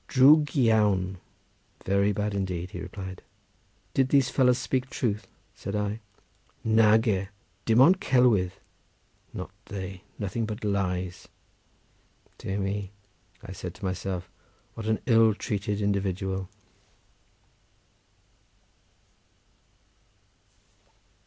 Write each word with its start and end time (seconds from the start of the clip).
"Drwg 0.07 0.55
iawn—very 0.55 2.11
bad 2.11 2.33
indeed," 2.33 2.71
he 2.71 2.79
replied. 2.81 3.21
"Did 3.93 4.09
those 4.09 4.29
fellows 4.31 4.57
speak 4.57 4.89
truth?" 4.89 5.27
said 5.53 5.75
I. 5.75 5.99
"Nage—Dim 6.65 7.79
ond 7.79 8.01
celwydd—not 8.01 9.51
they! 9.65 10.01
nothing 10.17 10.47
but 10.47 10.63
lies." 10.63 11.27
"Dear 12.39 12.57
me!" 12.57 12.89
said 13.53 13.73
I 13.73 13.77
to 13.77 13.85
myself, 13.85 14.27
"what 14.73 14.87
an 14.87 14.97
ill 15.05 15.35
treated 15.35 15.81
individual!" 15.83 16.49